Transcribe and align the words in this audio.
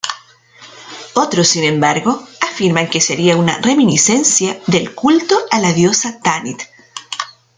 Otros 1.13 1.49
sin 1.49 1.63
embargo, 1.63 2.19
afirman 2.41 2.89
que 2.89 2.99
sería 2.99 3.37
una 3.37 3.59
reminiscencia 3.61 4.59
del 4.65 4.95
culto 4.95 5.37
a 5.51 5.59
la 5.59 5.73
diosa 5.73 6.19
Tanit. 6.23 6.59